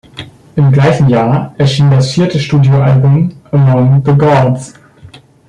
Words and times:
Im 0.55 0.71
gleichen 0.71 1.09
Jahr 1.09 1.53
erschien 1.59 1.91
das 1.91 2.11
vierte 2.11 2.39
Studioalbum 2.39 3.33
"Among 3.51 4.01
The 4.03 4.13
Gods". 4.13 4.73